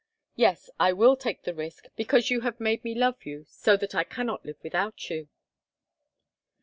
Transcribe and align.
Yes, 0.35 0.67
I 0.79 0.93
will 0.93 1.15
take 1.15 1.43
the 1.43 1.53
risk 1.53 1.85
because 1.95 2.31
you 2.31 2.41
have 2.41 2.59
made 2.59 2.83
me 2.83 2.95
love 2.95 3.23
you 3.23 3.45
so 3.47 3.77
that 3.77 3.93
I 3.93 4.03
cannot 4.03 4.43
live 4.43 4.57
without 4.63 5.11
you." 5.11 5.29